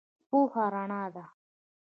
پوهه 0.29 0.65
رڼا 0.73 1.03
ده 1.13 1.25